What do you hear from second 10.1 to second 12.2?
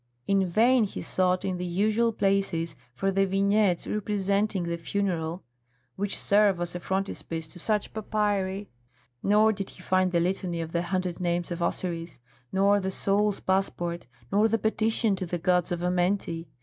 the Litany of the Hundred Names of Osiris,